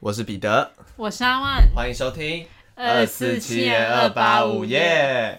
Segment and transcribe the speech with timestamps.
[0.00, 5.38] 我是彼得，我是阿万，欢迎收听二四七二八五耶！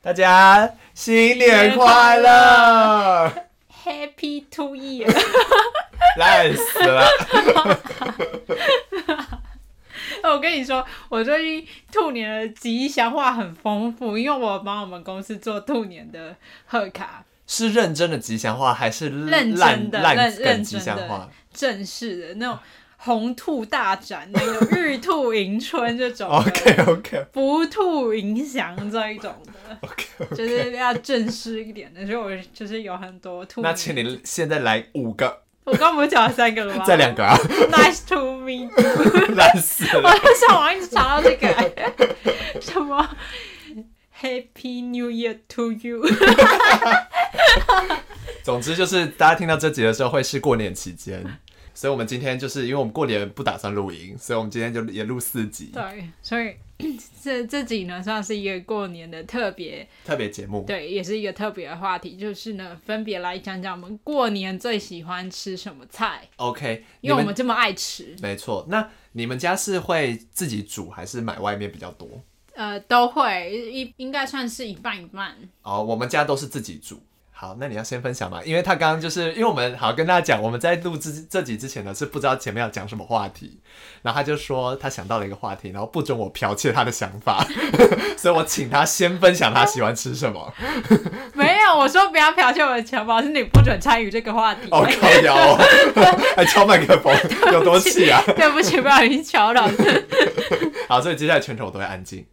[0.00, 3.32] 大家新年快乐，
[3.84, 5.12] Happy Two Year！
[6.16, 7.04] 烂死了！
[10.22, 16.36] 我跟你说，我最近兔年的吉祥话很丰富，因为我帮我们公司做兔年的
[16.66, 17.24] 贺卡。
[17.48, 21.28] 是认真的吉祥话，还是认真的、认认真吉祥话？
[21.52, 22.56] 正式的那种。
[22.98, 33.60] 红兔大展， 那个玉兔迎春这种，OK OK，福兔迎祥这一种的，OK OK，就是要正式一点的，所以我就是有很多兔。
[33.64, 36.84] 那请你现在来五个，我刚不是讲了三个了吗？
[36.88, 37.36] 再两个啊
[37.70, 43.16] ，Nice to meet you，烂死了，我在上网一直查到这个，什么
[44.20, 46.02] Happy New Year to you，
[48.42, 51.22] 总之就是大家听到这集的时候会是过年期间。
[51.76, 55.70] 所以，我们今天就是因为我们过年不打算录音，所以我们今天就也录四集。
[55.74, 56.56] 对，所以
[57.22, 60.64] 这这集呢算是一个过年的特别特别节目。
[60.66, 66.26] 对，也是一个特别的话题，就是呢，分别来讲讲我们过年最喜欢吃什么菜。
[66.36, 68.16] OK，因为我们这么爱吃。
[68.22, 72.08] 没错，那你们家是会自己煮还是买外面比较多？
[72.54, 75.36] 呃，都会，一应该算是一半一半。
[75.60, 77.02] 哦，我们家都是自己煮。
[77.38, 83.60] 好，那你要先分享嘛，因为他刚刚就是因为我们好跟大家讲，我们在录制这集之前呢是不知道前面要讲什么话题，
[84.00, 87.46] 然后他就说他想到了一个话题，然后不准我剽窃他的想法，
[88.16, 90.50] 所以我请他先分享他喜欢吃什么。
[91.34, 94.68] 没有，我说不要剽窃我的想法，是你不准参与这个话题。
[94.70, 95.58] 哦，靠腰哦，
[96.34, 97.14] 还敲麦克风，
[97.52, 98.22] 有多气啊？
[98.34, 99.68] 对不起，不小心敲到。
[100.88, 102.24] 好，所以接下来全程我都会安静。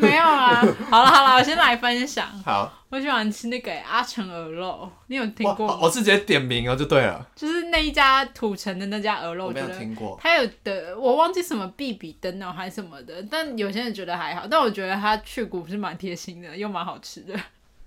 [0.00, 2.26] 没有啊，好了好了，我先来分享。
[2.46, 2.72] 好。
[2.88, 5.78] 我喜欢吃那个阿成鹅肉，你有听过吗？
[5.82, 7.26] 我是直接点名哦，就对了。
[7.34, 10.16] 就是那一家土城的那家鹅肉，我没有听过。
[10.22, 17.34] 他有的我忘记什么必比登哦，还是什么的，但有些人觉得还好，但我觉得他去骨是蛮贴心的，又蛮好吃的。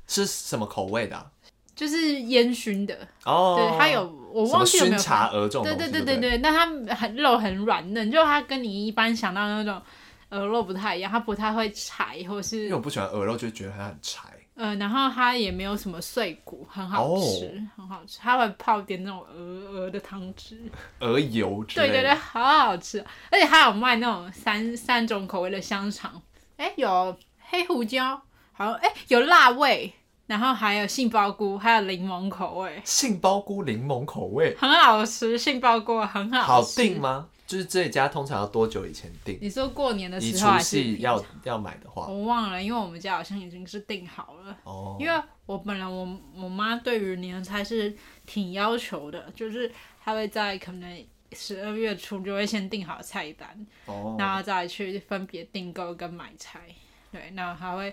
[0.06, 1.26] 是什么口味的啊？
[1.74, 3.56] 就是烟熏的哦。
[3.58, 5.64] 对，它有我忘记有没有茶鹅这种。
[5.64, 9.82] 对对对对对，那它很肉很软嫩，就它跟你一般想到的那种
[10.28, 14.29] 鹅肉不太一样，它不太会柴，或是因为我不喜欢鹅肉，就觉得它很柴。
[14.60, 17.78] 呃，然后它也没有什么碎骨，很好吃，oh.
[17.78, 18.20] 很好吃。
[18.22, 21.94] 它会泡点那种鹅鹅的汤汁，鹅油之类的。
[21.94, 23.00] 对对对，好好吃。
[23.32, 26.22] 而且还有卖那种三三种口味的香肠，
[26.58, 28.22] 哎，有黑胡椒，
[28.52, 29.94] 好像哎有辣味，
[30.28, 32.82] 然后还有杏鲍菇，还有柠檬口味。
[32.84, 35.38] 杏鲍菇柠檬口味，很好吃。
[35.38, 36.82] 杏鲍菇很好吃。
[36.82, 37.30] 好订吗？
[37.50, 39.36] 就是这一家通常要多久以前订？
[39.42, 42.06] 你说过年的时候还是要要买的话？
[42.06, 44.56] 我忘了，因为我们家好像已经是订好了。
[44.66, 44.96] 哦。
[45.00, 47.92] 因为我本来我我妈对于年菜是
[48.28, 56.62] 挺要求的，就是她会在可能十二月初就会先订好菜单，哦，然后再去分别订购跟买菜。
[57.12, 57.92] 对，然后还会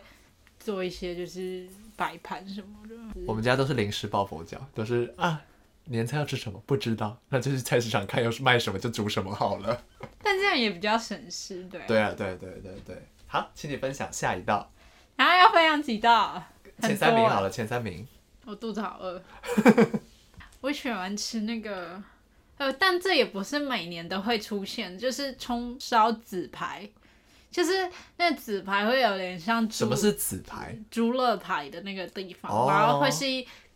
[0.61, 1.67] 做一些就是
[1.97, 2.95] 摆盘什么的。
[3.27, 5.41] 我们家都是临时抱佛脚，都是啊。
[5.87, 6.63] 年菜要吃什么？
[6.67, 9.83] 不知道，那就去菜市场看要是卖什么就煮什么好了。
[10.23, 11.81] 但这样也比较省事，对。
[11.87, 13.07] 对啊，对对对对。
[13.27, 14.71] 好，请你分享下一道。
[15.17, 16.43] 然后要分享几道？
[16.83, 18.07] 前三名好了，前三名。
[18.45, 19.23] 我肚子好饿。
[20.61, 22.03] 我喜欢吃那个，
[22.59, 26.89] 呃，但这也不是每年都会出现，就是葱烧紫排。
[27.49, 30.77] 就是那紫排会有点像什么是紫排？
[30.91, 32.71] 猪肋排的那个地方，oh.
[32.71, 33.25] 然后会是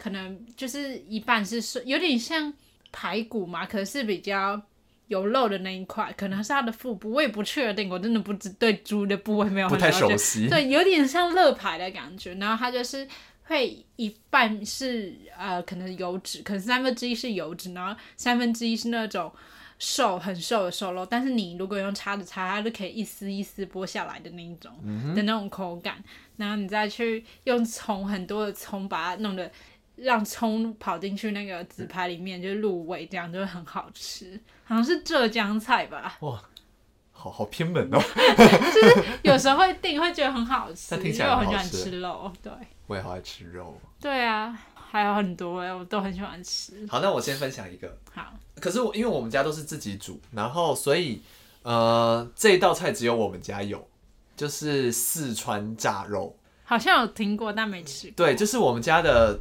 [0.00, 2.52] 可能就是一半是有点像
[2.90, 4.60] 排骨嘛，可是比较
[5.08, 10.48] 有肉的那一块，可能是它的腹部，我也不确定，我真的不知对猪的部位没有太熟悉。
[10.48, 13.06] 对，有点像肋排的感觉，然后它就是
[13.44, 19.30] 会一半是呃可能油脂，可能三分之一是油脂，然后三分之一是那种。
[19.82, 25.96] 瘦很瘦的瘦肉，但是你如果用叉子叉，它就可以一丝一丝剥下来的那一种、嗯、的那种口感。
[26.36, 29.50] 然后你再去用葱很多的葱把它弄得
[30.00, 34.40] 让葱跑进去那个纸排里面，嗯、就入味，这样就会很好吃。
[34.64, 36.16] 好像是浙江菜吧？
[36.20, 36.42] 哇，
[37.12, 37.98] 好好偏门哦。
[38.72, 42.32] 就是有时候会订，会觉得很好吃，因为我很喜欢吃肉。
[42.42, 42.52] 对，
[42.86, 43.80] 我也好爱吃肉。
[44.00, 44.58] 对啊。
[44.92, 46.84] 还有很多哎，我都很喜欢吃。
[46.88, 47.96] 好，那我先分享一个。
[48.12, 48.34] 好。
[48.56, 51.22] 可是我因为我们家都是自己煮，然后所以
[51.62, 53.88] 呃这一道菜只有我们家有，
[54.36, 56.36] 就是四川炸肉。
[56.64, 58.14] 好像有听过，但没吃过。
[58.16, 59.38] 对，就是我们家的，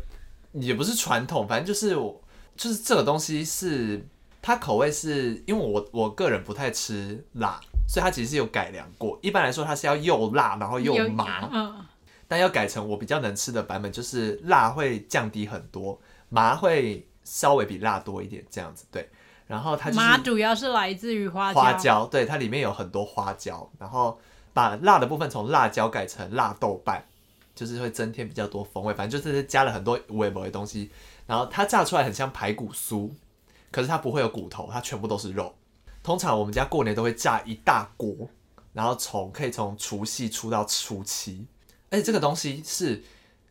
[0.53, 2.21] 也不是传统，反正就是我
[2.55, 4.05] 就是这个东西是
[4.41, 9.17] 它口味是因为我我个人不太吃辣，所以它其实是有改良过。
[9.21, 11.49] 一般来说它是要又辣然后又麻。
[11.51, 11.85] 嗯。
[12.31, 15.99] 但要改成我比较能吃的版本，就是辣会降低很多，
[16.29, 18.85] 麻会稍微比辣多一点这样子。
[18.91, 19.09] 对，
[19.47, 24.19] 然后它就是麻主要是来自于花花椒，对，它里面有很多花椒，然后
[24.53, 27.03] 把辣的部分从辣椒改成辣豆瓣，
[27.59, 28.93] 就是会增添比较多风味。
[28.93, 30.89] 反正就是加了很多微博的东西，
[31.27, 33.09] 然后它炸出来很像排骨酥，
[33.69, 35.53] 可是它不会有骨头，它全部都是肉。
[36.01, 38.29] 通常我们家过年都会炸一大锅，
[38.71, 41.45] 然后从可以从除夕出到初七，
[41.89, 43.03] 而且这个东西是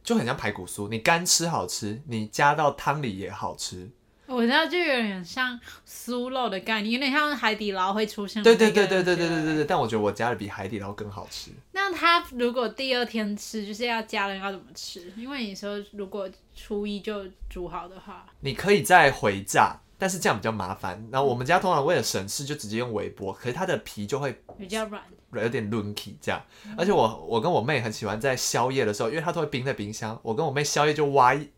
[0.02, 3.90] 就很像排骨酥，你干吃好吃，你加到汤里也好吃。
[4.28, 8.54] 我知道就有点像酥肉的概念，有点像海底捞会出现的。
[8.54, 11.50] 对对对对对对对对对，但我觉得我加的比海底捞更好吃。
[11.72, 15.12] 那他如果第二天吃，就是要家人要怎么吃？
[15.16, 19.80] 因为你说如果初一就煮好的话，你可以再回炸。
[20.00, 25.02] 但是这样比较麻烦，然后我们家通常为了省事就直接用微波，可是它的皮就会比较软，
[25.32, 26.40] 有点 lunky 这样。
[26.76, 31.48] 而且我我跟我妹很喜欢在宵夜的时候，因为它都会冰在冰箱，我跟我妹宵夜就挖一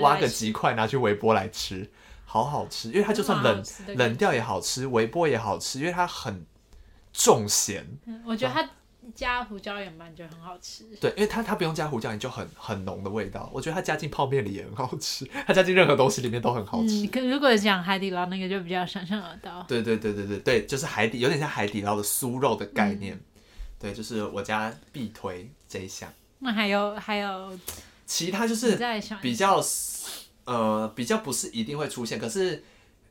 [0.00, 1.90] 挖个几块拿去微波来吃，
[2.30, 2.90] 好好吃。
[2.90, 3.64] 因为它就算冷
[3.96, 6.46] 冷掉也好吃，微波也好吃，因为它很
[7.12, 7.84] 重咸。
[8.24, 8.68] 我觉得它。
[9.12, 10.84] 加胡椒盐拌就很好吃。
[11.00, 13.50] 对，因为它它不用加胡椒盐就很很浓的味道。
[13.52, 17.02] 我觉得它加进泡面里也很好吃， 它加进任何东西里面都很好吃。
[17.02, 19.64] 嗯，可如果讲海底捞那个就比较想象得到。
[19.66, 23.16] 对对对对对对，就是海底有点像海底捞的酥肉的概念。
[23.16, 23.20] 嗯、
[23.80, 26.08] 对，就是我家必推这一项。
[26.38, 27.58] 那还有还有
[28.06, 28.78] 其他就是
[29.20, 29.60] 比较
[30.44, 32.62] 呃比较不是一定会出现，可是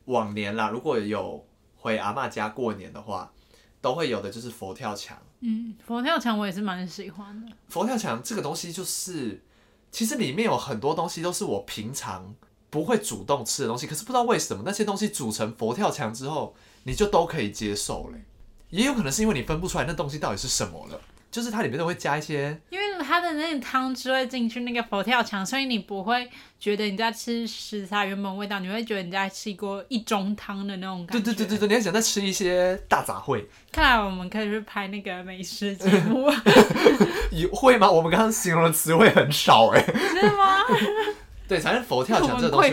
[0.06, 1.44] 往年啦，如果有
[1.76, 3.32] 回阿妈家过年的话，
[3.80, 5.16] 都会有的就是佛跳墙。
[5.40, 7.52] 嗯，佛跳墙我也是蛮喜欢的。
[7.68, 9.42] 佛跳墙这个东西就是，
[9.90, 12.34] 其实里面有很多东西都是我平常
[12.68, 18.24] 不会主动吃的东西，可是不知道为什么那些东西煮成佛跳墙之后，你就都可以接受嘞。
[18.68, 21.00] 也有可能是因为你分不出来那东西到底是什么了。
[21.30, 26.28] 就是它里面都会加一些，因为它的那个汤汁会进去那个佛跳墙，所以你不会
[26.58, 31.22] 觉得你在吃食材原本味道，你会觉得你在吃一锅一盅汤的那种感觉。
[31.22, 33.44] 对对对对对，你还想再吃一些大杂烩。
[33.70, 36.28] 看来我们可以去拍那个美食节目。
[37.30, 37.88] 有会吗？
[37.88, 39.80] 我们刚刚形容的词汇很少哎。
[39.82, 40.64] 是吗？
[41.46, 42.70] 对，反正佛跳墙这个东西，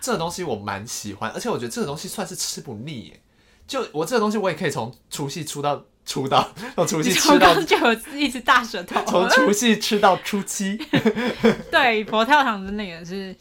[0.00, 3.20] 这个东西我蛮喜欢，而且我觉得这个东西算是吃不腻耶。
[3.68, 5.84] 就我这个东西，我也可以从除夕出到。
[6.06, 9.02] 出道， 从除夕吃到就有一只大舌头。
[9.06, 10.78] 从除夕吃到初七，
[11.72, 13.34] 对，佛跳墙的那个是，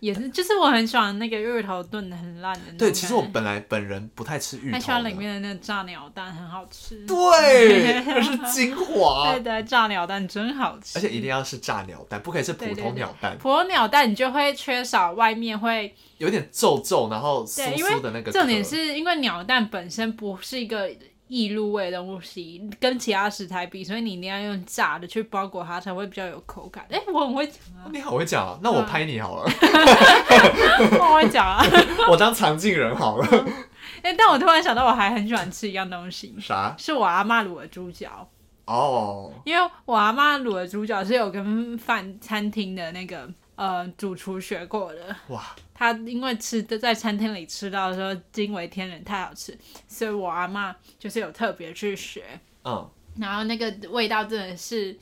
[0.00, 2.78] 也是，就是我很喜欢那个芋头炖的很烂的那种。
[2.78, 7.06] 对，其实我本来本人不太吃芋头，很喜欢里面的那个炸鸟蛋，很好吃。
[7.06, 9.30] 对，那是 精华。
[9.30, 13.38] 对对，炸鸟蛋真好吃，而且一定要是炸鸟蛋，不可以是普通鸟蛋。
[13.38, 18.32] 普通鸟蛋你就会缺少外面会有点皱皱，然后酥酥的那个。
[18.32, 20.90] 重点是因为鸟蛋本身不是一个。
[21.32, 26.84] 易入味的东西跟其他食材比，所以你一定要用炸的去包裹它，才会比较有口感。
[26.90, 27.88] 哎、欸，我很会讲啊！
[27.90, 28.58] 你好会讲啊！
[28.62, 29.50] 那我拍你好了。
[31.00, 31.64] 我会讲啊！
[32.10, 33.26] 我当常进人好了。
[34.04, 36.34] 哎、欸，但我突然想到，我还很喜欢吃一样东西。
[36.38, 36.74] 啥？
[36.76, 38.28] 是我阿妈卤的猪脚。
[38.66, 39.32] 哦。
[39.46, 45.16] 因为我阿妈卤的猪脚是有跟饭餐厅的那个呃主厨学过的。
[45.28, 45.42] 哇。
[45.82, 49.58] 他因为吃的在餐厅里吃到的时候惊为天人，太好吃，
[49.88, 52.88] 所以我阿妈就是有特别去学，嗯，
[53.18, 54.96] 然后那个味道真的是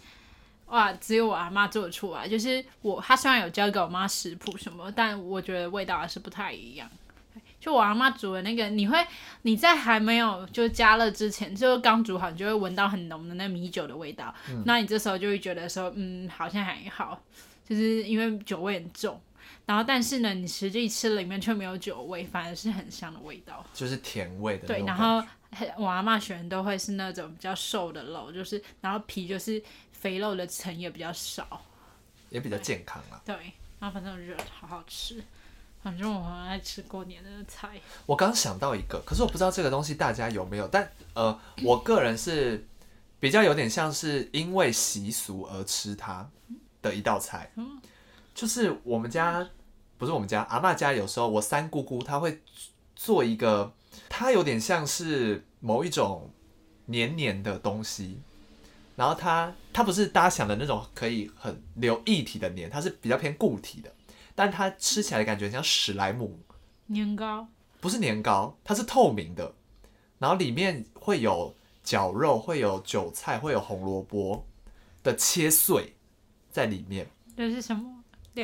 [0.69, 2.27] 哇，只有我阿妈做出来。
[2.27, 6.89] 就是我，他虽然有教给我妈食谱什么，但我觉得味道还是不太一样。
[7.61, 8.97] 就我阿妈煮的那个，你会
[9.43, 14.35] 你在还没有就加热之前，就刚煮好，你就会闻到很浓的那米酒的味道。
[14.49, 17.23] 嗯，那你这时候就会觉得说，嗯，好像还好，
[17.69, 19.21] 就是因为酒味很重。
[19.71, 24.67] 然后，但是呢，你实际吃里面却没有酒味，反而是很香的味道，就是甜味的。
[24.67, 25.25] 对，然后
[25.79, 29.63] 我阿妈选都会是那种比较瘦的肉，就是然后皮就是
[29.93, 31.65] 肥肉的层也比较少，
[32.31, 33.23] 也比较健康啊。
[33.25, 33.37] 对，
[33.79, 35.23] 然后反正我觉得好好吃，
[35.85, 37.81] 反正我很爱吃过年的菜。
[38.07, 42.67] 我刚想到一个，可是我不知道这个东西大家有没有，但呃，我个人是
[43.21, 46.29] 比较有点像是因为习俗而吃它
[46.83, 47.81] 的一道菜，嗯，
[48.35, 49.49] 就是我们家。
[50.01, 52.41] 不是我们家阿妈家，有时候我三姑姑她会
[52.97, 53.75] 做一个，
[54.09, 56.31] 它有点像是某一种
[56.87, 58.19] 黏黏的东西，
[58.97, 63.93] 然后它它不是大家想的那种可以很流液体的黏，它是比较偏固体的，
[64.35, 66.41] 但它吃起来的感觉像史莱姆
[66.87, 67.47] 年糕，
[67.79, 69.55] 不是年糕，它是透明的，
[70.19, 71.55] 然后里面会有
[71.85, 74.47] 绞肉，会有韭菜，会有红萝卜
[75.03, 75.95] 的切碎
[76.51, 77.07] 在里面。
[77.37, 78.00] 这是什么？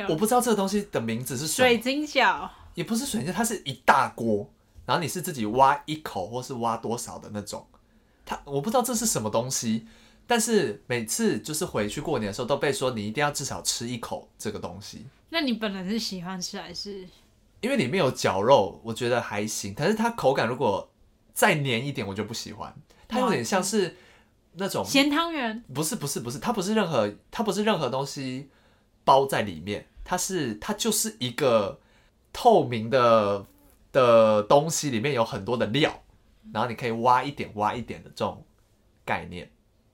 [0.09, 4.49] 我不知道这个东西的名字是，水晶饺，也不是水晶，它是一大锅，
[4.85, 7.65] 然后你是自己挖一口或是挖多少的那种，
[8.25, 9.87] 它我不知道这是什么东西，
[10.25, 15.05] 但是每次就是回去过年的时候都被说你一定要至少吃一口这个东西。
[15.29, 17.07] 那你本来是喜欢吃还是？
[17.59, 19.73] 因为里面有绞肉，我觉得还行。
[19.75, 20.87] 但是它口感如果
[21.33, 22.73] 再黏一点，我就不喜欢。
[23.07, 23.97] 它有点像是
[24.53, 28.49] 那种咸汤圆，不是不是不是，它不是任何它不是任何东西
[29.07, 31.79] 包在里面，它是它就是一个
[32.33, 33.45] 透明的
[33.93, 36.01] 的东西，里面有很多的料，
[36.53, 38.43] 然后你可以挖一点挖一点的这种
[39.05, 39.49] 概念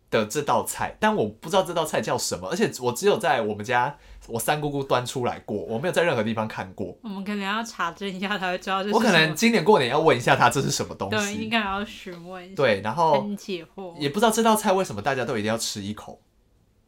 [0.10, 3.96] 的这道菜，但我不知道这道菜叫什么，而且我只有在我们家。
[4.27, 6.98] 我三姑姑端出来过，我没有在任何地方看过。
[7.03, 8.96] 我们可能要查证一下，才会知道这是。
[8.96, 11.17] 我可能今年过年要问一下他这是什么东西。
[11.17, 12.55] 对，应该要询问一下。
[12.55, 13.93] 对，然后解惑。
[13.98, 16.22] 也不知道这道菜为什么大家都一定要吃一口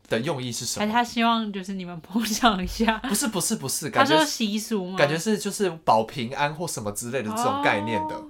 [0.07, 0.91] 的用意是什么？
[0.91, 2.97] 他希望就是你们捧场一下。
[3.00, 4.97] 不是不是不是，他说习俗吗？
[4.97, 8.27] 感觉是就是保平安或什么之类的这种概念的、哦、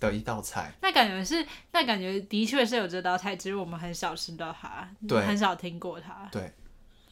[0.00, 0.72] 的一道菜。
[0.82, 6.28] 那感觉是，那感觉的确是有这道菜，只是我们很少吃到它，对，很少听过它。
[6.32, 6.52] 对，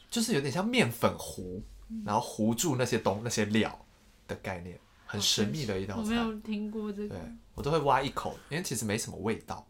[0.09, 1.63] 就是有点像面粉糊。
[2.05, 3.85] 然后糊住那些东那些料
[4.27, 6.01] 的概念，很神秘的一道菜。
[6.01, 7.15] 我没有听过这个。
[7.15, 7.17] 对，
[7.55, 9.65] 我都会挖一口，因为其实没什么味道，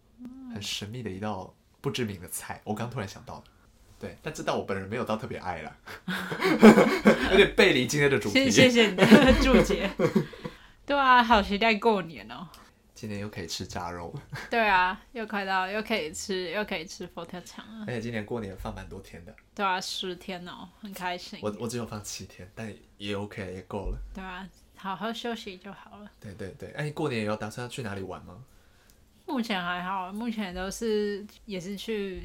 [0.52, 2.60] 很神秘的一道不知名的菜。
[2.64, 3.44] 我刚突然想到，
[4.00, 5.76] 对，但这道我本人没有到特别爱了，
[7.32, 8.50] 有点背离今天的主题。
[8.50, 9.06] 谢谢你的
[9.42, 9.90] 注解。
[10.86, 12.48] 对啊，好期待过年哦。
[12.94, 14.12] 今年又可以吃炸肉，
[14.50, 17.86] 对啊，又快到又可以吃又可以吃佛跳墙了。
[17.88, 21.38] 而且今年过年放蛮多天的，对啊，十天哦，很开心。
[21.44, 23.98] 我我只有放七天，但也 OK，也够了。
[24.16, 26.10] 对啊，好好休息就好了。
[26.20, 28.44] 对对对，哎，你过年有打算要去哪里玩吗？
[29.28, 32.24] 目前还好，目前都是也是去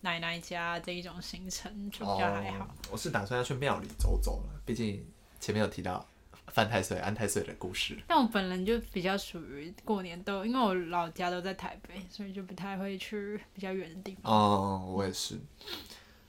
[0.00, 2.64] 奶奶家这一种行程，就比较还好。
[2.64, 5.04] 哦，我是打算要去庙里走走了，毕竟
[5.40, 6.06] 前面有提到。
[6.52, 7.98] 犯太岁、安太岁的故事。
[8.06, 14.32] 但我本人就比较属于过年都，因为我老家都在台北，所以就不太会去比较远的地方。
[14.32, 15.38] 哦，我也是。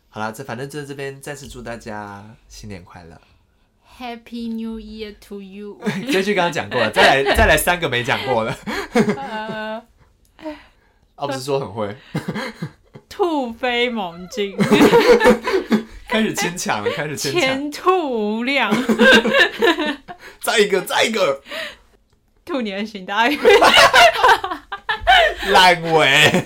[0.09, 3.21] 好啦，这反正就这边再次祝大家新年快乐
[3.97, 5.79] ，Happy New Year to you。
[6.12, 8.57] 这句刚刚讲过了，再来 再来三个没讲过了。
[9.15, 9.75] 呃，
[11.15, 11.95] 啊，不是说很会。
[13.10, 14.56] 突飞猛进。
[16.08, 17.42] 开始牵强了，开始牵强。
[17.42, 18.74] 前途无量。
[20.42, 21.42] 再一个，再一个。
[22.46, 23.38] 兔年行大运。
[25.50, 26.44] 烂尾。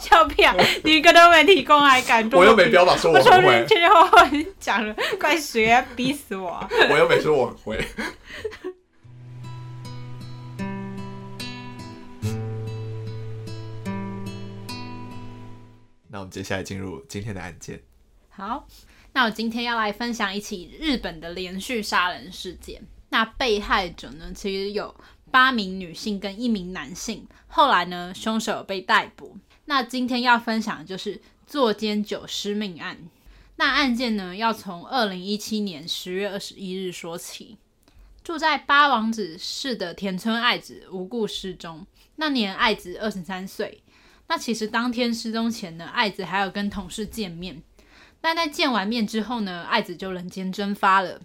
[0.00, 0.52] 笑屁啊！
[0.82, 2.28] 你一个都没提供，还敢？
[2.32, 3.46] 我又没标榜说我很会。
[3.46, 4.18] 我前前后后
[4.58, 5.84] 讲了，快学啊？
[5.94, 6.68] 逼死我！
[6.90, 7.86] 我又没说我很会。
[16.14, 17.82] 那我们接下来进入今天的案件。
[18.28, 18.68] 好，
[19.14, 22.80] 那我今天要来分享一起日本的连续杀人事件。
[23.08, 24.94] 那被害者呢，其实有
[25.32, 27.26] 八名女性跟一名男性。
[27.48, 29.36] 后来呢，凶手被逮捕。
[29.64, 32.96] 那今天要分享的就是坐监九尸命案。
[33.56, 37.58] 那案件呢，要从二零一七年十月二十一日说起。
[38.22, 43.82] 住在八王子市的田村爱子无故失踪，那年爱子二十三岁。
[44.26, 47.62] 那其实当天失踪前呢，爱子还有跟同事见面。
[48.20, 51.20] 但在见完面之后呢，爱子就人间蒸发了。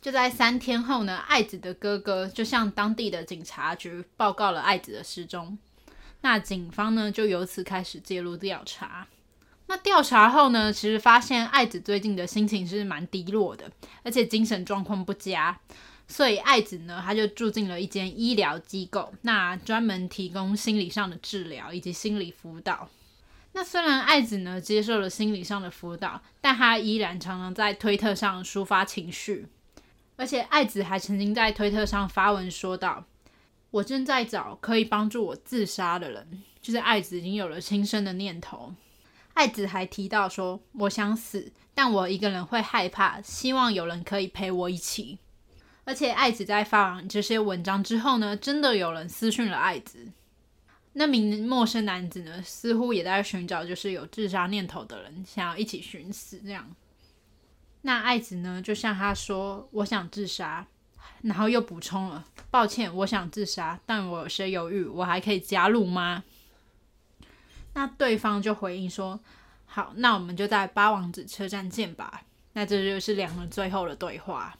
[0.00, 5.56] 就在三天后呢，爱子的哥哥就向当地的警察局报告了爱子的失踪。
[6.22, 9.06] 那警方呢，就由此开始介入调查。
[9.66, 13.70] 那调查后呢，其实发现爱子最近的心情是蛮低落的，
[14.02, 15.58] 而且精神状况不佳。
[16.06, 22.88] 所以爱子呢，他就住进了一间医疗机构，那专门提供心理上的治疗以及心理辅导。
[23.52, 29.46] 那虽然爱子呢接受了心理上的辅导，但他依然常常在推特上抒发情绪，
[30.16, 33.04] 而且爱子还曾经在推特上发文说道
[33.70, 38.74] ：“我正在找可以帮助我自杀的人。”就是爱子已经有了轻生的念头。
[39.34, 45.18] 爱子还提到说：“我想死，但我一个人会害怕，希望有人可以陪我一起。”
[45.84, 50.08] 而且爱子在发完这些文章之后呢，真的有人私讯了爱子。
[50.94, 56.70] 那名陌生男子呢，似乎也在寻找，就是有自杀念头的人，想要一起寻死这样。
[57.82, 60.66] 那爱子呢，就向他说：“我想自杀。”
[61.22, 66.22] 然后又补充了：“抱歉，我想自杀，但我有些犹豫，我还可以加入吗？”
[67.74, 69.18] 那对方就回应说
[69.66, 72.22] ：“好，那我们就在八王子车站见吧。”
[72.54, 74.56] 那这就是两人最后的对话。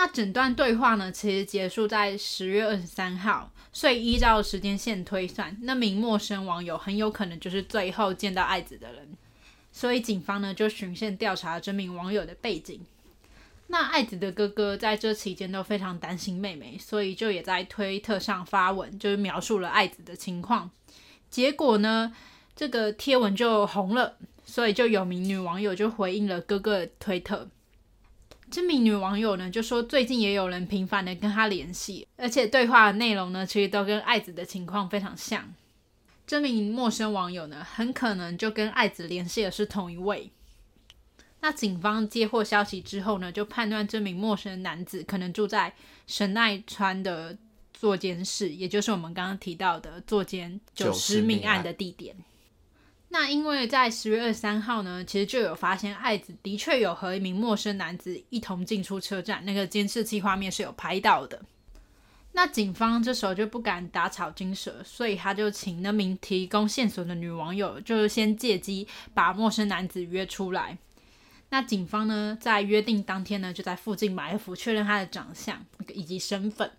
[0.00, 9.08] 那整段对话呢，其实结束在十月二十三号，所以依照时间线推算，那名陌生网友很有可能就是最后见到爱子的人。
[9.72, 12.80] 所以警方呢就循线调查这名网友的背景。
[13.66, 20.70] 那爱子的哥哥在这期间都非常担心妹妹，所以就也在推特上发文，就是描述了爱子的情况。
[21.28, 22.14] 结果呢，
[22.54, 27.48] 这个贴文就红了，所以就有名女网友就回应了哥哥的推特。
[28.50, 35.52] 这名女网友呢就说，最近也有人频繁的跟她联系，而且对话的内容呢，其实都跟爱子的情况非常像。
[36.26, 40.30] 这名陌生网友呢，很可能就跟爱子联系的是同一位。
[41.40, 45.74] 那警方接获消息之后呢，就判断这名陌生男子可能住在
[46.06, 47.38] 神奈川的
[47.72, 52.16] 坐监室，也就是我们刚刚提到的坐监九尸命案的地点。
[53.10, 61.40] 那因为在十月二十三号呢，其实就有发现爱子的确有和一名陌生男子一同进出车站，那个监视器画面是有拍到的。
[62.32, 70.76] 那警方这时候就不敢打草惊蛇，所以他就请那名提供线索的女网友，就是先借机把陌生男子约出来。
[71.48, 76.70] 那警方呢，在约定当天呢，就在附近埋伏，确认他的长相以及身份。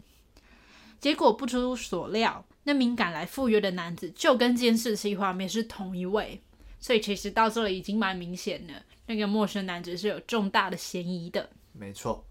[1.01, 2.45] 结果不出所料。
[2.69, 6.39] 那名赶来赴约的男子就跟监视器画面是同一位，
[6.79, 8.73] 所以其实到这里已经蛮明显的，
[9.07, 11.49] 那个陌生男子是有重大的嫌疑的。
[11.73, 12.23] 没错。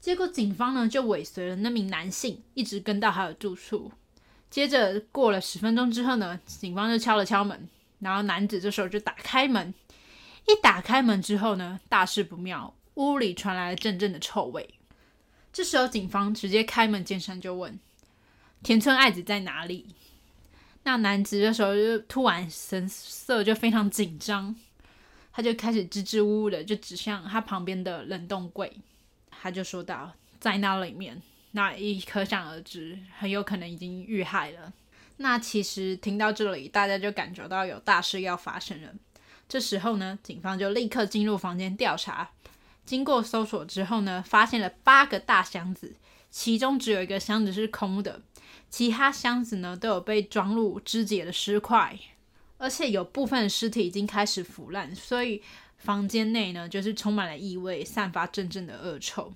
[0.00, 3.92] 结果警方呢就尾随了那名男性，一直跟到他的住处。
[4.48, 7.68] 接着过了十分钟之后呢，警方就敲了敲门，
[7.98, 9.74] 然后男子这时候就打开门。
[10.46, 14.66] 一打开门之后呢，大事不妙，屋里传来了阵阵的臭味。
[15.52, 17.78] 这时候警方直接开门见山就问。
[18.62, 19.86] 田村爱子在哪里？
[20.84, 24.54] 那男子这时候就突然神色就非常紧张，
[25.32, 28.72] 他就开始支支吾吾的就指向他旁边的冷冻柜，
[29.30, 31.20] 他就说道：“在那里面。”
[31.52, 34.70] 那一可想而知，很有可能已经遇害了。
[35.16, 38.90] 那其实听到这里，大家就感觉到有大事要发生了。
[39.48, 42.30] 这时候呢，警方就立刻进入房间调查。
[42.84, 45.96] 经过搜索之后呢，发现了八个大箱子，
[46.30, 48.22] 其中只有一个箱子是空的。
[48.70, 51.98] 其他箱子呢，都有被装入肢解的尸块，
[52.58, 55.42] 而且有部分尸体已经开始腐烂，所以
[55.78, 59.32] 房间内呢就是充满了异味，散发阵阵的恶臭。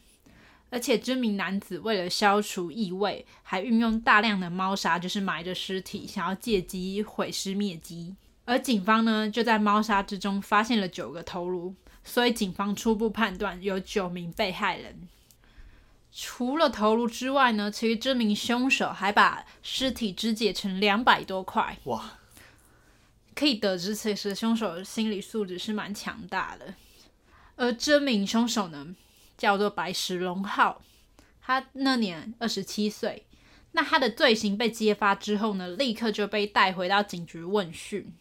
[0.69, 8.15] 而且这名男子为了消除异味，还运用大量的猫砂，就是埋着尸体，想要借机毁尸灭迹。
[8.45, 11.75] 而警方呢就在猫砂之中发现了九个头颅，
[12.05, 15.09] 所以警方初步判断有九名被害人。
[16.15, 21.79] 除了头颅之外呢，其实这名凶手还把尸体肢解成两百多块。
[21.85, 22.19] 哇！
[23.35, 26.75] 可以得知，其实凶手的心理素质是蛮强大的。
[27.57, 28.95] 而这名凶手呢，
[29.39, 30.83] 叫做白石龙浩，
[31.41, 33.25] 他那年二十七岁。
[33.73, 38.13] 那他的罪行被揭发之后呢，立刻就被带回到警局问讯。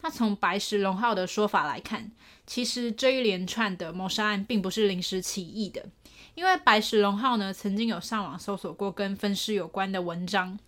[0.00, 2.10] 那从白石龙浩的说法来看，
[2.44, 5.86] 其实这一连串的谋杀案并不是临时起意的。
[6.34, 10.58] 因为白石龙浩呢，曾经有上网搜索过跟分尸有关的文章，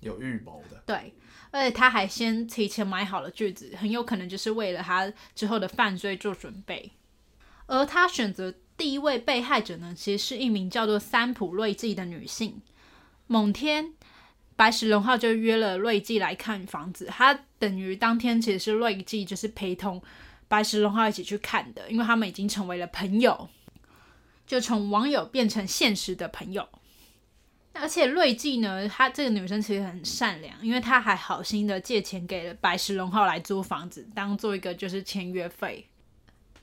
[0.00, 0.82] 有预谋的。
[0.84, 1.14] 对，
[1.52, 6.92] 而且他还先提前买好了句子，很有可能就是为了他之后的犯罪做准备。
[7.66, 12.60] 而他选择第一位被害者呢，其实是一名叫做三浦瑞纪的女性。
[13.26, 13.94] 某天，
[14.54, 20.02] 白石龙浩就约了瑞纪来看房子，他等于当天其实是瑞纪就是陪同
[20.48, 23.48] 白石龙浩一起去看的，因为他们已经成为了朋友。
[24.46, 26.68] 就从网友变成现实的朋友，
[27.72, 35.86] 而且瑞纪呢，她这个女生其实很善良，因为她还好心的借钱给了白石龙浩来租房子，当做一个就是签约费。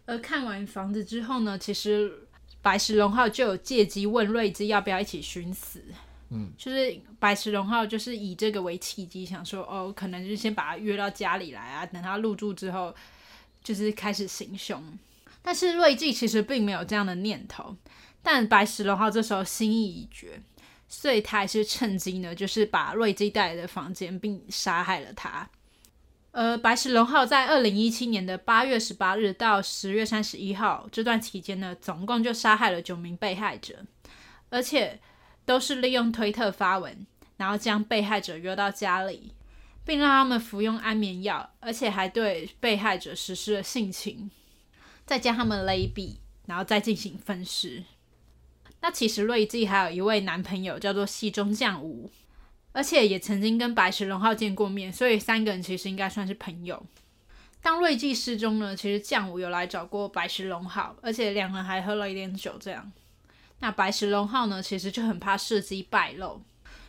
[0.06, 2.12] 而看完房子之后呢，其实
[2.62, 5.84] 白石龙浩就有借机问瑞纪要不要一起寻死。
[6.30, 12.96] 嗯，就是白石龙浩就是以这个为契机，想说哦，可能就先把他约到家里来啊，等他入住之后，
[13.64, 14.82] 就是开始行凶。
[15.44, 17.76] 但是瑞纪其实并没有这样的念头，
[18.24, 20.42] 但白石龙浩这时候心意已决，
[20.88, 25.50] 所以他还是趁机呢，就是把瑞纪带来的房间，并杀害了他。
[26.32, 33.86] 而白石龙浩在二零一七年的八月十八日到十月三十一号这段期间呢，总共就杀害了九名被害者，
[34.50, 35.00] 而且
[35.46, 37.06] 都是利用推特发文，
[37.38, 39.34] 然后将被害者约到家里，
[39.86, 44.32] 并让他们服用安眠药，而且还对被害者实施了性侵。
[45.06, 47.84] 再将他们勒毙，然后再进行分尸。
[48.82, 52.12] 那其实瑞纪还有一位男朋友叫做戏中将吾，
[52.74, 56.86] 而且也曾经跟白石龙浩见过面，所以三个人其实应该算是朋友。
[57.62, 62.58] 当瑞纪失踪呢，其实将吾有来找过白石龙浩，而且两人还喝了一点酒。
[62.60, 62.92] 这样，
[63.60, 66.42] 那白石龙浩呢，其实就很怕事迹败露，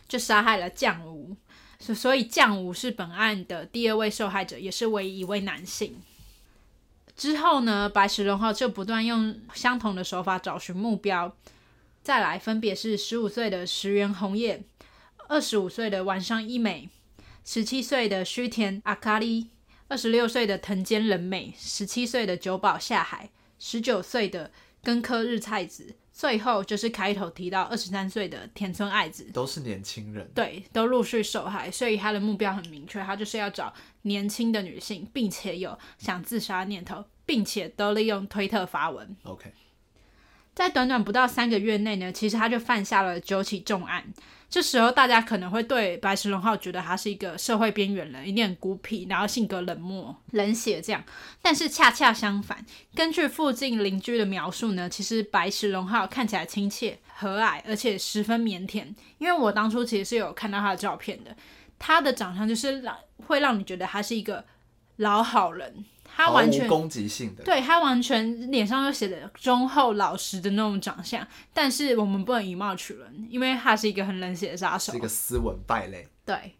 [0.07, 1.37] 就杀害了将吾。
[1.79, 5.95] 所以将吾是本案的第二位受害者，也是唯一一位男性。
[7.15, 11.35] 之后呢，白石龙号就不断用相同的手法找寻目标。
[12.03, 14.63] 再来，分别是十五岁的石原红叶、
[15.27, 16.89] 二十五岁的丸上一美、
[17.43, 19.49] 十七岁的须田阿卡丽、
[19.87, 24.51] 二十六岁的藤间仁美、十七岁的久保下海、十九岁的
[24.83, 33.73] 根科日菜子，最后就是开头提到二十三岁的田村爱子，都是年轻人，对，都陆续受害，所以他的目标很明确，他就是要找
[34.03, 39.13] 年轻的女性，并且有想自杀念头，并且都利用推特发文。
[39.23, 39.51] OK。
[40.55, 44.05] 在短短不到三个月内呢，其实他就犯下了九起重案。
[44.49, 51.03] 这时候大家可能会对白石龙浩觉得他是一个社会边缘人，一点孤僻，然后性格冷漠、冷血这样。
[51.41, 52.65] 但是恰恰相反，
[52.95, 58.95] 根据附近邻居的描述呢，其实白石龙浩看起来亲切、和蔼，而且十分腼腆。
[59.17, 61.35] 因为我当初其实是有看到他的照片的，
[61.77, 62.95] 他的长相就是让
[63.27, 64.45] 会让你觉得他是一个
[64.97, 65.83] 老好人。
[66.17, 76.07] 他完全攻击性的，对，他完全脸上就写的忠厚老实的那种长相，但是我们不能以貌取人，因为他是一个很冷血的杀手，是一个斯文败类。
[76.25, 76.55] 对，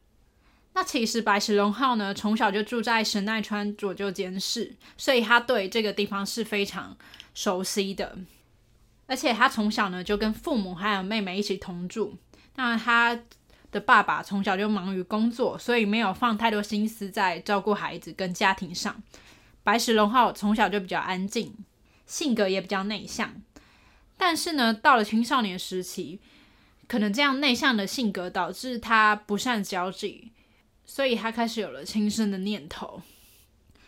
[0.74, 6.98] 那其实白石龙浩呢，从小就住在神奈川左旧监市，所以他对这个地方是非常
[7.34, 8.18] 熟悉的，
[9.08, 12.18] 而且他从小呢就跟父母还有妹妹一起同住。
[12.56, 13.18] 那他
[13.72, 19.02] 的爸爸从小就忙于工作，所以没有放太多心思在照顾孩子跟家庭上。
[19.66, 21.56] 白石龙浩从小就比较安静，
[22.06, 23.42] 性格也比较内向，
[24.16, 26.20] 但是呢，到了青少年时期，
[26.88, 30.32] 可能这样内向的性格导致他不善交际，
[30.86, 33.02] 所以他开始有了轻生的念头。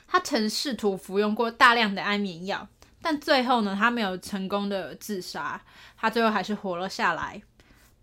[0.08, 2.68] 他曾试图服用过大量的安眠药，
[3.00, 5.64] 但最后呢，他没有成功的自杀，
[5.96, 7.44] 他最后还是活了下来。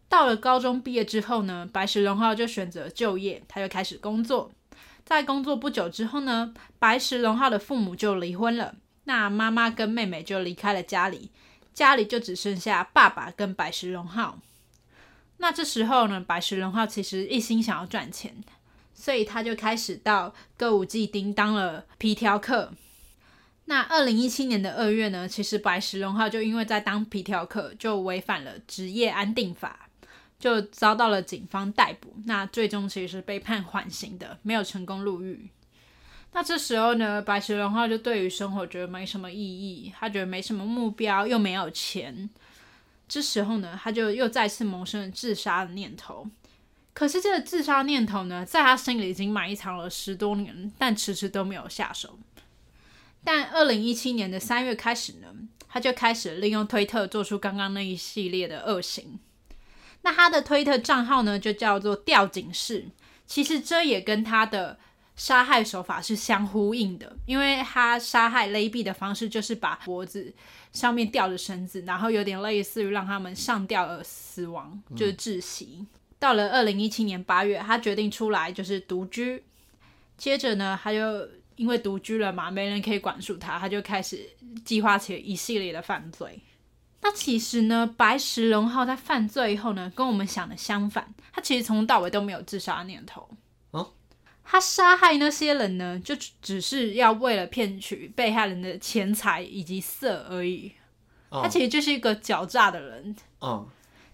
[0.09, 4.53] 到了高中毕业之后呢，白石龙浩就选择就业，他就开始工作。
[5.05, 11.31] 在工作不久之后呢，白石龙浩的父母就离婚了，那妈妈跟妹妹就离开了家里，
[11.75, 14.39] 家里就只剩下爸爸跟白石龙浩。
[15.37, 18.35] 那这时候呢，白石龙浩其实一心想要赚钱，
[18.95, 22.73] 所以他就开始到歌舞伎町当了皮条客。
[23.67, 29.89] 那二零一七年的二月呢，其实白石龙浩就因为在当皮条客，就违反了职业安定法。
[30.45, 35.49] 就遭到了警方逮捕，那最终其实是被判缓刑的，没有成功入狱。
[36.33, 42.29] 那这时候呢，白石龙浩就对于生活觉得没什么意义，他觉得没什么目标，又没有钱。
[43.09, 46.29] 这时候呢，他就又再次萌生了自杀的念头。
[46.93, 52.19] 可是这个自杀念头呢，在他心里已经埋藏了十多年，但迟迟都没有下手。
[53.25, 55.29] 但二零一七年的三月开始呢，
[55.67, 59.19] 他就开始利用推特做出刚刚那一系列的恶行。
[60.05, 62.87] 那他的推特账号呢，就叫做吊井式。
[63.27, 64.79] 其实这也跟他的
[65.17, 70.33] 杀害手法是相呼应的，因为他杀害勒毙的方式就是把脖子
[70.73, 75.79] 上面吊着绳子，然后有点类似于让他们上吊而死亡，就是窒息。
[75.81, 75.87] 嗯、
[76.19, 79.43] 到了二零一七年八月，他决定出来就是独居。
[80.19, 84.29] 接着呢，他就因为独居了嘛，没人可以管束他，他就开始
[84.65, 86.39] 计划起了一系列的犯罪。
[87.07, 93.29] 那其实呢，白石龙浩在犯罪以后呢，跟我们想的相反，他其实从头到尾都没有自杀念头。
[93.73, 93.93] 哦，
[94.43, 100.73] 他杀害那些人呢，就只是要为了骗取被害人的钱财以及色而已。
[101.29, 103.15] 哦，他其实就是一个狡诈的人。
[103.41, 103.69] 哦，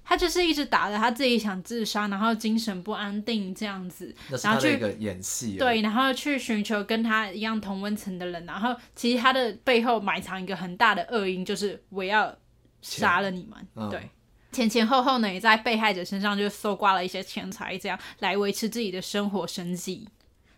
[0.05, 12.37] 他就是一直打着他自己想自杀，然后精神不安定这样子，然后去演戏，对，然后去寻求跟他一样同温层的人，然后其实他的背后埋藏一个很大的恶因，就是我要。
[12.83, 14.09] 杀了你们，嗯、对，
[14.53, 20.09] 前前后后呢，也在被害者身上就搜刮了一些钱财，这样来维持自己的生活生计。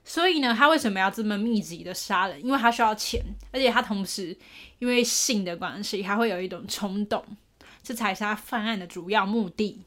[0.05, 2.45] 所以呢，他为什么要这么密集的杀人？
[2.45, 4.37] 因为他需要钱，而且他同时
[4.81, 7.25] 因为性的关系，他会有一种冲动，
[7.83, 9.83] 这才是他犯案的主要目的。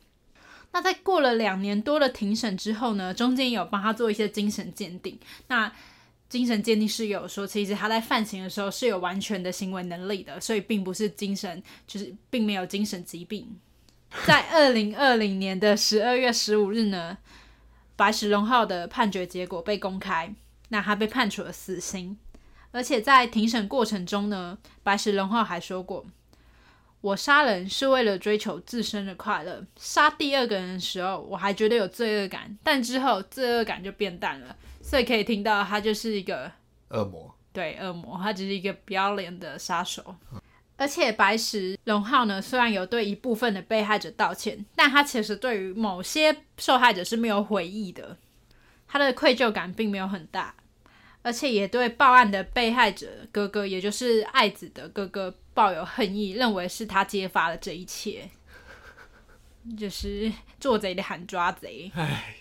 [0.71, 5.19] 那在过了两年多的庭审之后呢，中间有帮他做一些精神鉴定。
[5.47, 5.71] 那
[6.35, 13.57] 精神鉴定师有说，其实他在犯行的时候是有完全的行为能力的，所以并不是精神，就是并没有精神疾病。
[14.27, 17.17] 在二零二零年的十二月十五日呢，
[17.95, 20.35] 白石龙浩的判决结果被公开，
[20.67, 22.17] 那他被判处了死刑。
[22.71, 26.05] 而且在庭审过程中呢，白石龙浩还说过
[26.99, 34.53] ：“我杀人是为了追求自身的快乐，杀第二个人的时候，我还觉得有罪恶感，但之后罪恶感就变淡了。”
[34.87, 36.51] 所以可以听到，他就是一个
[36.89, 40.15] 恶魔，对，恶魔，他只是一个不要脸的杀手。
[40.31, 40.39] 嗯、
[40.77, 48.15] 而且白石龙浩呢，虽然有对一部分的被害者道歉，但他其实对于某些受害者是没有悔意的，
[48.87, 50.53] 他的愧疚感并没有很大，
[51.23, 58.29] 而且也对报案的被害者哥哥，也就是爱子的哥哥抱有恨意，认为是他揭发了这一切，
[59.75, 61.91] 就是做贼的喊抓贼。
[61.95, 62.35] 唉。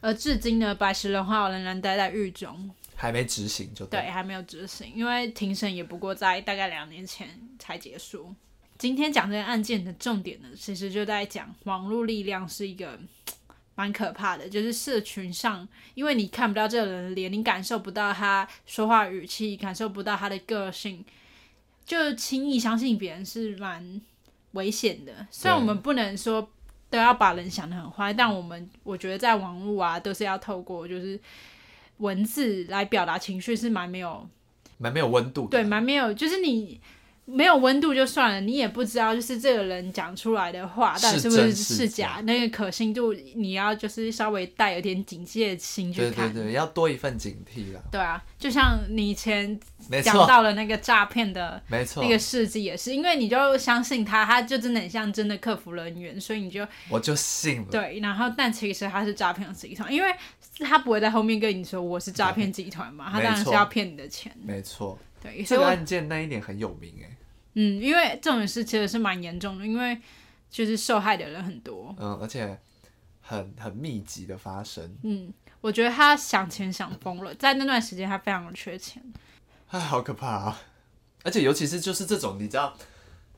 [0.00, 2.70] 而至今呢，白石龙浩仍然待在狱中。
[2.94, 8.34] 还没执行就对，对，还没有执行，因为庭审也不过在大概两年前才结束。
[8.76, 12.98] 今天讲这个案件的重点呢，其实就在讲网络力量是一个
[13.76, 21.04] 蛮可怕的，就是社群上，因为你看不到这个人的脸，你感受不到他说话语气，感受不到他的个性，
[21.84, 24.00] 就轻易相信别人是蛮
[24.52, 25.26] 危险的。
[25.30, 26.50] 虽然我们不能说
[26.90, 31.18] 都要把人想得很坏，但我们我觉得在网络啊，都是要透过就是。
[31.98, 34.24] 文字来表达情绪是蛮没有，
[34.76, 35.48] 蛮没有温度的。
[35.48, 36.80] 对，蛮没有，就是你
[37.30, 46.32] 没有温度就算了，你也不知道就是这个人讲出来的话到底是不是是假，那个可信度你要就是稍微带有点警戒心去看。
[46.32, 47.80] 对对对，要多一份警惕了。
[47.92, 49.58] 对啊，就像你以前
[50.02, 57.68] 讲到了那个诈骗的，没错，那个事迹也是，因为你就相信他，他就真的很像真的客服人员，所以你就我就信了。
[57.70, 60.08] 对，然后但其实他是诈骗集团，因为。
[60.60, 63.08] 他不会在后面跟你说我是诈骗集团嘛？
[63.12, 64.36] 他当然是要骗你的钱。
[64.42, 67.16] 没错，对，这个案件那一点很有名哎。
[67.60, 70.00] 嗯，因为这种事其实是蛮严重的，因为
[70.48, 71.92] 就是受害的人很多。
[71.98, 72.56] 嗯，而且
[73.20, 74.96] 很很密集的发生。
[75.02, 79.02] 嗯，我觉得他想钱想疯了，在那段时间他非常的缺钱。
[79.70, 80.60] 哎，好可怕啊！
[81.24, 82.72] 而且尤其是就是这种，你知道，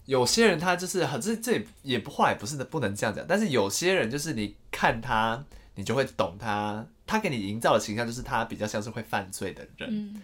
[0.04, 3.24] 有些人他就是很这这也不坏，不是不能这样讲。
[3.26, 5.42] 但是有些人就是你看他，
[5.76, 6.86] 你就会懂他。
[7.06, 10.22] 他给你营造的形象就是他比较像是会犯罪的人，嗯、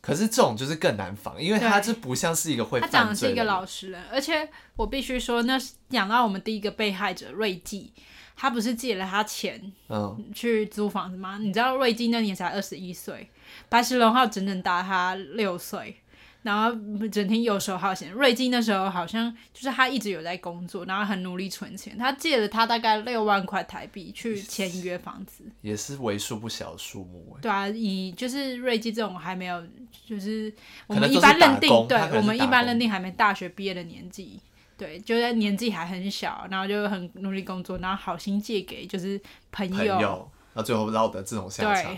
[0.00, 2.80] 可是这种就是更难防，因为他这不像是一个会。
[2.80, 5.58] 他讲的是一个老实人，而且我必须说，那
[5.90, 7.92] 讲到我们第一个被害者瑞记，
[8.36, 11.38] 他不是借了他钱，嗯，去租房子吗？
[11.38, 13.28] 你知道瑞记那年才二十一岁，
[13.68, 15.96] 白石龙浩整整大他六岁。
[16.42, 16.70] 然后
[17.08, 18.10] 整天游手好闲。
[18.12, 21.98] 瑞金那时候好像就是他一直有在工作，然后很努力存钱。
[21.98, 27.36] 他借了他大概六万块台币去签约房子，也是为数不小的数目。
[27.42, 29.66] 对啊，以就是瑞金这种还没有，
[30.06, 30.52] 就是
[30.86, 34.40] 我们一般认定，对我们一般认定还没大学毕业的年纪，
[34.76, 39.20] 对，就在年纪还很小，然后就很努力工作，然后好心借给就是
[39.50, 41.96] 朋友，朋友然后最后落得这种下场，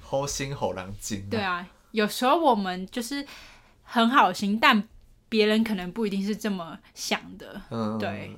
[0.00, 1.28] 好心好人精。
[1.30, 3.26] 对啊，有时候我们就是。
[3.84, 4.88] 很好心，但
[5.28, 7.62] 别人可能不一定是这么想的。
[7.70, 8.36] 嗯，对，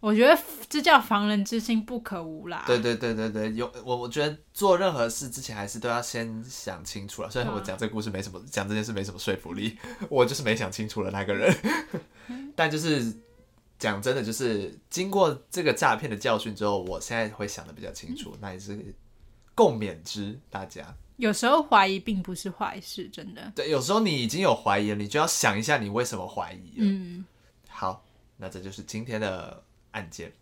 [0.00, 0.36] 我觉得
[0.68, 2.64] 这叫防人之心不可无啦。
[2.66, 7.30] 对对对对对，有我我觉得做任何事之前还是都要先想清楚了。
[7.30, 9.76] 虽然我讲这个故事没什么，讲这件事没什么说服力，
[10.08, 11.54] 我就是没想清楚的那个人。
[12.54, 13.12] 但就是
[13.78, 18.94] 讲真的，就是经过这个诈骗的教训之后，我现在会想的比较清楚，那也是
[19.54, 20.94] 共勉之，大家。
[21.18, 23.52] 有时候怀疑并不是坏事，真的。
[23.54, 26.74] 对，有时候你已经有怀疑了，你就要想一下你为什么怀疑。
[26.76, 27.24] 嗯，
[27.68, 28.04] 好，
[28.36, 30.32] 那这就是今天的案件，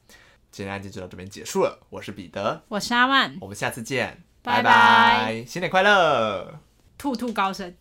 [0.51, 1.81] 今天的案件就到这边结束了。
[1.89, 6.61] 我是彼得，我是阿曼，我们下次见，拜拜，拜拜，新年快乐，
[6.99, 7.75] 兔兔高升。